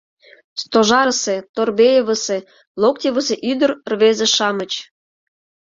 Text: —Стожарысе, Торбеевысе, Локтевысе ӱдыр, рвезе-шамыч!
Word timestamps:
—Стожарысе, 0.61 1.35
Торбеевысе, 1.55 2.37
Локтевысе 2.81 3.35
ӱдыр, 3.51 3.71
рвезе-шамыч! 3.91 4.71